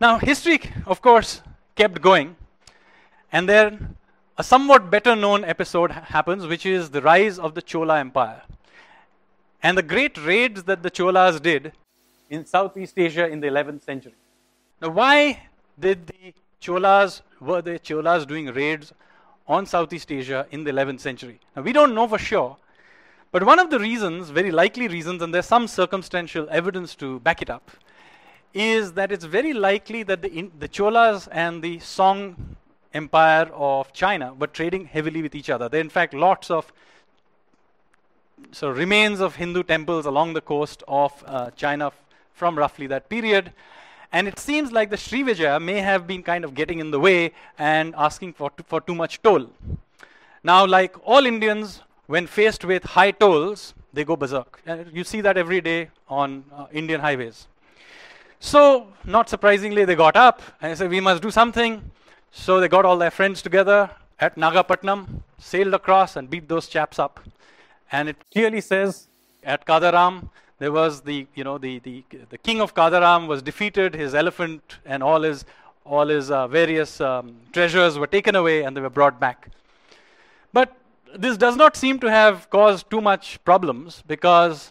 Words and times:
Now, 0.00 0.18
history, 0.18 0.60
of 0.86 1.02
course, 1.02 1.42
kept 1.76 2.00
going, 2.00 2.36
and 3.30 3.46
then 3.46 3.96
a 4.38 4.42
somewhat 4.42 4.90
better 4.90 5.14
known 5.14 5.44
episode 5.44 5.90
happens, 5.90 6.46
which 6.46 6.64
is 6.64 6.90
the 6.90 7.02
rise 7.02 7.38
of 7.38 7.54
the 7.54 7.60
Chola 7.60 8.00
Empire 8.00 8.42
and 9.62 9.76
the 9.76 9.82
great 9.82 10.16
raids 10.24 10.62
that 10.64 10.82
the 10.82 10.90
Cholas 10.90 11.40
did 11.40 11.72
in 12.30 12.46
Southeast 12.46 12.98
Asia 12.98 13.28
in 13.28 13.40
the 13.40 13.48
11th 13.48 13.82
century. 13.82 14.14
Now, 14.80 14.88
why 14.88 15.42
did 15.78 16.06
the 16.06 16.32
Cholas, 16.60 17.20
were 17.38 17.60
the 17.60 17.78
Cholas 17.78 18.26
doing 18.26 18.46
raids 18.46 18.94
on 19.46 19.66
Southeast 19.66 20.10
Asia 20.10 20.46
in 20.50 20.64
the 20.64 20.70
11th 20.70 21.00
century? 21.00 21.40
Now, 21.54 21.62
we 21.62 21.72
don't 21.72 21.94
know 21.94 22.08
for 22.08 22.18
sure, 22.18 22.56
but 23.32 23.44
one 23.44 23.58
of 23.58 23.70
the 23.70 23.78
reasons, 23.78 24.30
very 24.30 24.50
likely 24.50 24.88
reasons, 24.88 25.20
and 25.22 25.34
there's 25.34 25.46
some 25.46 25.68
circumstantial 25.68 26.48
evidence 26.50 26.94
to 26.96 27.20
back 27.20 27.42
it 27.42 27.50
up, 27.50 27.70
is 28.52 28.92
that 28.92 29.12
it's 29.12 29.24
very 29.24 29.52
likely 29.52 30.02
that 30.02 30.22
the, 30.22 30.50
the 30.58 30.68
Cholas 30.68 31.28
and 31.30 31.62
the 31.62 31.78
Song 31.78 32.56
Empire 32.92 33.48
of 33.54 33.92
China 33.92 34.34
were 34.34 34.48
trading 34.48 34.86
heavily 34.86 35.22
with 35.22 35.34
each 35.34 35.50
other. 35.50 35.68
There 35.68 35.80
are, 35.80 35.82
in 35.82 35.90
fact, 35.90 36.14
lots 36.14 36.50
of 36.50 36.72
so 38.52 38.70
remains 38.70 39.20
of 39.20 39.36
Hindu 39.36 39.62
temples 39.62 40.06
along 40.06 40.32
the 40.32 40.40
coast 40.40 40.82
of 40.88 41.12
uh, 41.26 41.50
China 41.50 41.92
from 42.32 42.56
roughly 42.58 42.86
that 42.88 43.08
period. 43.08 43.52
And 44.12 44.26
it 44.26 44.38
seems 44.38 44.72
like 44.72 44.90
the 44.90 44.96
Srivijaya 44.96 45.62
may 45.62 45.80
have 45.80 46.06
been 46.06 46.22
kind 46.22 46.44
of 46.44 46.54
getting 46.54 46.80
in 46.80 46.90
the 46.90 46.98
way 46.98 47.32
and 47.58 47.94
asking 47.96 48.32
for, 48.32 48.50
for 48.66 48.80
too 48.80 48.94
much 48.94 49.22
toll. 49.22 49.50
Now, 50.42 50.66
like 50.66 50.96
all 51.04 51.26
Indians, 51.26 51.82
when 52.06 52.26
faced 52.26 52.64
with 52.64 52.82
high 52.82 53.12
tolls, 53.12 53.74
they 53.92 54.04
go 54.04 54.16
berserk. 54.16 54.60
Uh, 54.66 54.78
you 54.92 55.04
see 55.04 55.20
that 55.20 55.36
every 55.36 55.60
day 55.60 55.90
on 56.08 56.44
uh, 56.52 56.66
Indian 56.72 57.00
highways. 57.00 57.46
So, 58.42 58.88
not 59.04 59.28
surprisingly, 59.28 59.84
they 59.84 59.94
got 59.94 60.16
up 60.16 60.40
and 60.62 60.76
said, 60.76 60.90
We 60.90 61.00
must 61.00 61.22
do 61.22 61.30
something. 61.30 61.90
So, 62.32 62.58
they 62.58 62.68
got 62.68 62.86
all 62.86 62.96
their 62.96 63.10
friends 63.10 63.42
together 63.42 63.90
at 64.18 64.36
Nagapatnam, 64.36 65.22
sailed 65.38 65.74
across, 65.74 66.16
and 66.16 66.28
beat 66.28 66.48
those 66.48 66.66
chaps 66.66 66.98
up. 66.98 67.20
And 67.92 68.08
it 68.08 68.16
clearly 68.32 68.62
says 68.62 69.08
at 69.42 69.66
Kadaram, 69.66 70.30
there 70.58 70.72
was 70.72 71.02
the, 71.02 71.26
you 71.34 71.44
know, 71.44 71.58
the, 71.58 71.80
the, 71.80 72.02
the 72.30 72.38
king 72.38 72.60
of 72.60 72.74
Kadaram 72.74 73.26
was 73.26 73.42
defeated, 73.42 73.94
his 73.94 74.14
elephant 74.14 74.78
and 74.84 75.02
all 75.02 75.22
his, 75.22 75.44
all 75.84 76.08
his 76.08 76.30
uh, 76.30 76.46
various 76.48 77.00
um, 77.00 77.36
treasures 77.52 77.98
were 77.98 78.06
taken 78.06 78.36
away 78.36 78.62
and 78.62 78.76
they 78.76 78.80
were 78.80 78.90
brought 78.90 79.18
back. 79.18 79.48
But 80.52 80.76
this 81.16 81.36
does 81.36 81.56
not 81.56 81.76
seem 81.76 81.98
to 82.00 82.10
have 82.10 82.48
caused 82.50 82.90
too 82.90 83.00
much 83.00 83.42
problems 83.44 84.02
because 84.06 84.70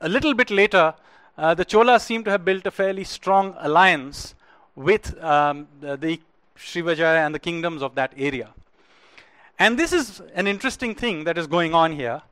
a 0.00 0.08
little 0.08 0.34
bit 0.34 0.50
later, 0.50 0.94
uh, 1.38 1.54
the 1.54 1.64
Cholas 1.64 2.02
seem 2.02 2.24
to 2.24 2.30
have 2.30 2.44
built 2.44 2.66
a 2.66 2.70
fairly 2.70 3.04
strong 3.04 3.54
alliance 3.58 4.34
with 4.74 5.22
um, 5.22 5.66
the, 5.80 5.96
the 5.96 6.20
Srivijaya 6.56 7.24
and 7.26 7.34
the 7.34 7.38
kingdoms 7.38 7.82
of 7.82 7.94
that 7.94 8.12
area. 8.16 8.50
And 9.58 9.78
this 9.78 9.92
is 9.92 10.20
an 10.34 10.46
interesting 10.46 10.94
thing 10.94 11.24
that 11.24 11.38
is 11.38 11.46
going 11.46 11.74
on 11.74 11.92
here 11.92 12.22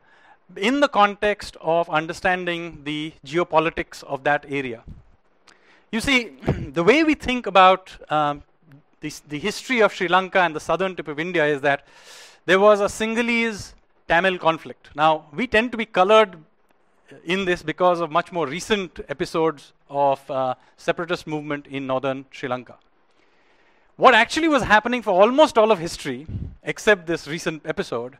in 0.57 0.81
the 0.81 0.89
context 0.89 1.57
of 1.61 1.89
understanding 1.89 2.83
the 2.85 3.13
geopolitics 3.25 4.05
of 4.05 4.25
that 4.25 4.45
area. 4.49 4.83
You 5.91 6.01
see, 6.01 6.37
the 6.73 6.85
way 6.85 7.05
we 7.05 7.15
think 7.15 7.47
about 7.47 7.97
um, 8.11 8.43
the, 9.01 9.13
the 9.29 9.39
history 9.39 9.81
of 9.81 9.93
Sri 9.93 10.09
Lanka 10.09 10.41
and 10.41 10.55
the 10.55 10.61
southern 10.61 10.97
tip 10.97 11.09
of 11.09 11.19
India 11.19 11.45
is 11.47 11.61
that 11.63 11.87
there 12.47 12.61
was 12.61 12.81
a 12.81 12.87
Sinhalese 12.87 13.73
Tamil 14.07 14.39
conflict. 14.39 14.91
Now, 14.95 15.27
we 15.33 15.47
tend 15.47 15.73
to 15.73 15.79
be 15.79 15.87
colored 15.87 16.37
in 17.25 17.45
this 17.45 17.63
because 17.63 18.01
of 18.01 18.11
much 18.11 18.33
more 18.33 18.47
recent 18.47 19.01
episodes 19.09 19.73
of 19.89 20.31
uh, 20.31 20.55
separatist 20.77 21.27
movement 21.27 21.67
in 21.67 21.87
northern 21.87 22.25
Sri 22.31 22.49
Lanka. 22.49 22.77
What 23.97 24.15
actually 24.15 24.49
was 24.49 24.63
happening 24.63 25.03
for 25.03 25.13
almost 25.13 25.57
all 25.57 25.71
of 25.71 25.79
history, 25.79 26.27
except 26.63 27.07
this 27.07 27.29
recent 27.29 27.63
episode, 27.65 28.17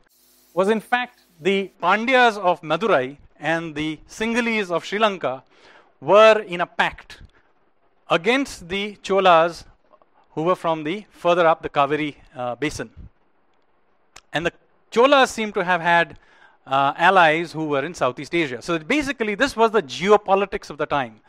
was 0.55 0.69
in 0.69 0.81
fact 0.81 1.21
the 1.41 1.73
Pandyas 1.83 2.39
of 2.39 2.61
Madurai 2.63 3.17
and 3.41 3.75
the 3.75 3.99
Sinhalese 4.09 4.71
of 4.71 4.85
Sri 4.85 4.99
Lanka 4.99 5.43
were 6.01 6.41
in 6.41 6.61
a 6.61 6.67
pact 6.67 7.23
against 8.09 8.69
the 8.69 8.97
Cholas 9.03 9.65
who 10.33 10.43
were 10.43 10.55
from 10.55 10.85
the 10.85 11.07
further 11.11 11.47
up 11.47 11.63
the 11.63 11.69
Kaveri 11.69 12.15
uh, 12.37 12.55
basin. 12.55 12.91
And 14.33 14.47
the 14.47 14.53
Cholas 14.93 15.31
seem 15.31 15.53
to 15.53 15.65
have 15.65 15.81
had 15.81 16.19
uh, 16.67 16.93
allies 16.97 17.53
who 17.53 17.67
were 17.67 17.85
in 17.85 17.95
Southeast 17.95 18.35
Asia. 18.35 18.63
So 18.63 18.79
basically, 18.79 19.35
this 19.35 19.57
was 19.57 19.71
the 19.71 19.83
geopolitics 19.83 20.71
of 20.71 20.79
the 20.79 20.87
time. 20.87 21.21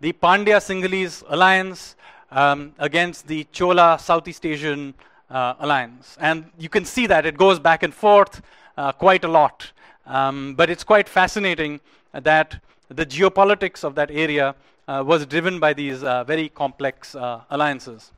The 0.00 0.12
Pandya 0.12 0.58
Sinhalese 0.58 1.22
alliance 1.28 1.96
um, 2.30 2.72
against 2.78 3.26
the 3.26 3.46
Chola 3.52 3.98
Southeast 4.00 4.44
Asian 4.44 4.94
uh, 5.30 5.54
alliance. 5.60 6.16
And 6.20 6.46
you 6.58 6.68
can 6.68 6.84
see 6.84 7.06
that 7.06 7.26
it 7.26 7.36
goes 7.36 7.58
back 7.58 7.82
and 7.82 7.94
forth 7.94 8.42
uh, 8.76 8.92
quite 8.92 9.24
a 9.24 9.28
lot. 9.28 9.72
Um, 10.06 10.54
but 10.54 10.68
it's 10.68 10.84
quite 10.84 11.08
fascinating 11.08 11.80
that 12.12 12.60
the 12.88 13.06
geopolitics 13.06 13.84
of 13.84 13.94
that 13.94 14.10
area 14.10 14.54
uh, 14.88 15.02
was 15.06 15.24
driven 15.26 15.58
by 15.60 15.72
these 15.72 16.02
uh, 16.02 16.24
very 16.24 16.48
complex 16.48 17.14
uh, 17.14 17.40
alliances. 17.50 18.12